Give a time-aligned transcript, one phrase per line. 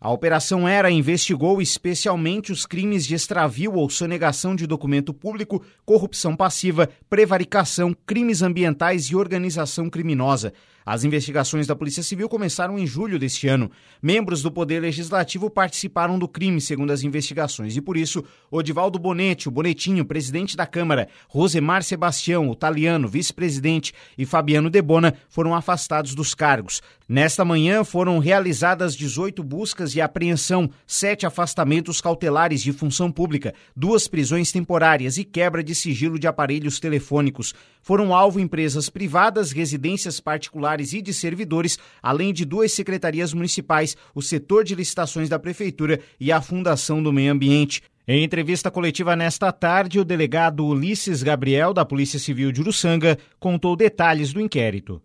[0.00, 6.36] A Operação Era investigou especialmente os crimes de extravio ou sonegação de documento público, corrupção
[6.36, 10.52] passiva, prevaricação, crimes ambientais e organização criminosa.
[10.90, 13.70] As investigações da Polícia Civil começaram em julho deste ano.
[14.00, 19.48] Membros do Poder Legislativo participaram do crime, segundo as investigações, e por isso, Odivaldo Bonetti,
[19.48, 26.14] o Bonetinho, presidente da Câmara, Rosemar Sebastião, o Taliano, vice-presidente, e Fabiano Debona foram afastados
[26.14, 26.80] dos cargos.
[27.06, 34.08] Nesta manhã foram realizadas 18 buscas e apreensão, sete afastamentos cautelares de função pública, duas
[34.08, 37.54] prisões temporárias e quebra de sigilo de aparelhos telefônicos.
[37.82, 44.22] Foram alvo empresas privadas, residências particulares e de servidores, além de duas secretarias municipais, o
[44.22, 47.82] setor de licitações da Prefeitura e a Fundação do Meio Ambiente.
[48.06, 53.76] Em entrevista coletiva nesta tarde, o delegado Ulisses Gabriel, da Polícia Civil de Uruçanga, contou
[53.76, 55.02] detalhes do inquérito.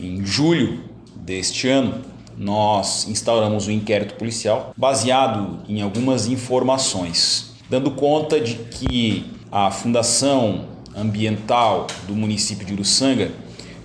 [0.00, 0.82] Em julho
[1.16, 2.02] deste ano,
[2.36, 10.66] nós instauramos um inquérito policial baseado em algumas informações, dando conta de que a Fundação
[10.94, 13.30] Ambiental do município de Uruçanga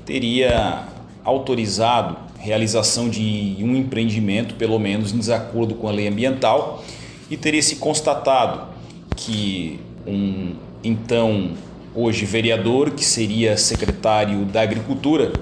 [0.06, 0.86] teria
[1.24, 6.84] autorizado realização de um empreendimento, pelo menos em desacordo com a lei ambiental,
[7.30, 8.68] e teria se constatado
[9.16, 11.52] que um então
[11.94, 15.34] hoje vereador, que seria secretário da Agricultura,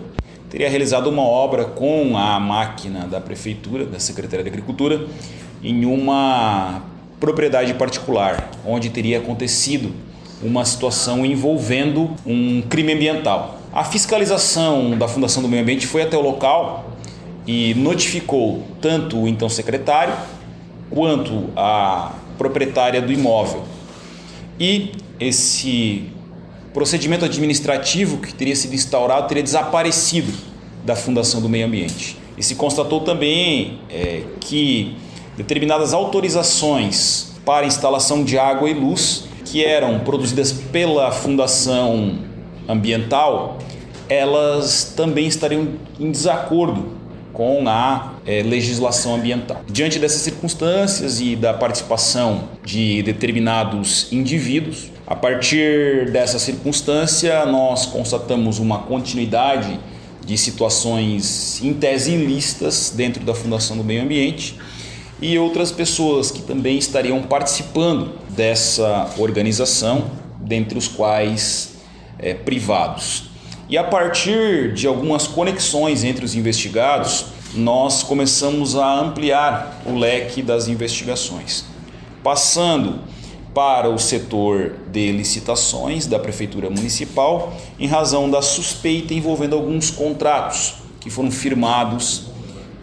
[0.50, 5.06] teria realizado uma obra com a máquina da prefeitura, da Secretaria da Agricultura,
[5.64, 6.82] em uma
[7.20, 9.94] propriedade particular, onde teria acontecido
[10.42, 13.60] uma situação envolvendo um crime ambiental.
[13.74, 16.94] A fiscalização da Fundação do Meio Ambiente foi até o local
[17.46, 20.14] e notificou tanto o então secretário
[20.90, 23.64] quanto a proprietária do imóvel.
[24.60, 26.10] E esse
[26.74, 30.32] procedimento administrativo que teria sido instaurado teria desaparecido
[30.86, 32.18] da Fundação do Meio Ambiente.
[32.38, 34.96] E se constatou também é, que
[35.36, 42.20] determinadas autorizações para instalação de água e luz que eram produzidas pela Fundação
[42.68, 43.58] ambiental,
[44.08, 45.70] elas também estariam
[46.00, 46.99] em desacordo
[47.40, 49.64] com a é, legislação ambiental.
[49.66, 58.60] Diante dessas circunstâncias e da participação de determinados indivíduos, a partir dessa circunstância, nós constatamos
[58.60, 59.80] uma continuidade
[60.26, 64.60] de situações em tese ilícitas dentro da Fundação do Meio Ambiente
[65.22, 70.12] e outras pessoas que também estariam participando dessa organização,
[70.42, 71.76] dentre os quais
[72.20, 73.29] é, privados.
[73.70, 80.42] E a partir de algumas conexões entre os investigados, nós começamos a ampliar o leque
[80.42, 81.66] das investigações,
[82.24, 83.02] passando
[83.54, 90.76] para o setor de licitações da Prefeitura Municipal, em razão da suspeita envolvendo alguns contratos
[91.00, 92.24] que foram firmados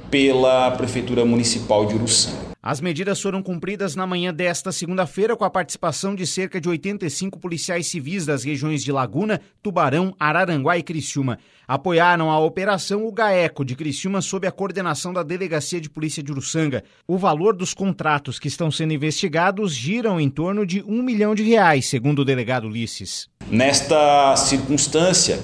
[0.09, 2.46] pela Prefeitura Municipal de Uruçanga.
[2.69, 7.39] As medidas foram cumpridas na manhã desta segunda-feira com a participação de cerca de 85
[7.39, 11.39] policiais civis das regiões de Laguna, Tubarão, Araranguá e Criciúma.
[11.69, 16.33] Apoiaram a operação o GAECO de Criciúma sob a coordenação da Delegacia de Polícia de
[16.33, 16.83] Uruçanga.
[17.07, 21.45] O valor dos contratos que estão sendo investigados giram em torno de um milhão de
[21.45, 23.29] reais, segundo o delegado Ulisses.
[23.49, 25.39] Nesta circunstância,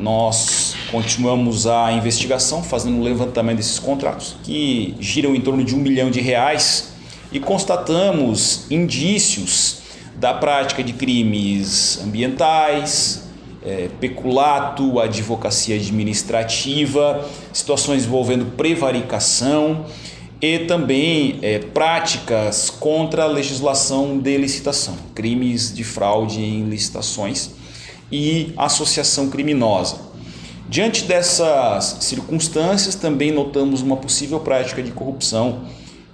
[0.00, 5.74] nós continuamos a investigação, fazendo o um levantamento desses contratos, que giram em torno de
[5.74, 6.92] um milhão de reais,
[7.30, 9.82] e constatamos indícios
[10.16, 13.28] da prática de crimes ambientais,
[13.64, 19.84] é, peculato, advocacia administrativa, situações envolvendo prevaricação
[20.40, 27.59] e também é, práticas contra a legislação de licitação, crimes de fraude em licitações
[28.10, 29.96] e associação criminosa.
[30.68, 35.62] Diante dessas circunstâncias, também notamos uma possível prática de corrupção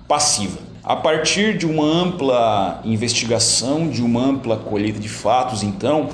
[0.09, 0.59] passiva.
[0.83, 6.09] A partir de uma ampla investigação, de uma ampla colheita de fatos, então,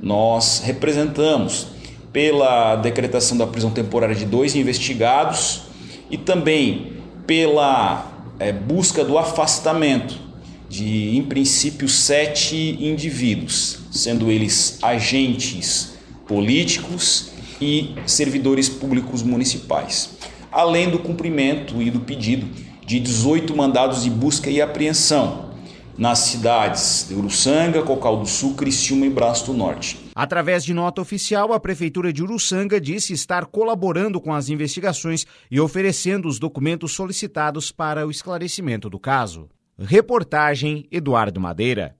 [0.00, 1.68] nós representamos
[2.12, 5.62] pela decretação da prisão temporária de dois investigados
[6.10, 6.94] e também
[7.26, 8.06] pela
[8.38, 10.27] é, busca do afastamento
[10.68, 15.94] de, em princípio, sete indivíduos, sendo eles agentes
[16.26, 17.30] políticos
[17.60, 20.18] e servidores públicos municipais,
[20.52, 22.46] além do cumprimento e do pedido
[22.84, 25.48] de 18 mandados de busca e apreensão
[25.96, 29.98] nas cidades de Uruçanga, Cocal do Sul, Criciúma e Braço do Norte.
[30.14, 35.58] Através de nota oficial, a Prefeitura de Uruçanga disse estar colaborando com as investigações e
[35.58, 39.48] oferecendo os documentos solicitados para o esclarecimento do caso.
[39.80, 41.97] Reportagem Eduardo Madeira.